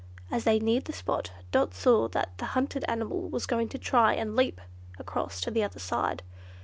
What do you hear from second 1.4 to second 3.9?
Dot saw that the hunted animal was going to